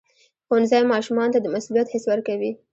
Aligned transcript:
ښوونځی 0.45 0.81
ماشومانو 0.93 1.33
ته 1.35 1.39
د 1.41 1.47
مسؤلیت 1.55 1.87
حس 1.93 2.03
ورکوي. 2.09 2.51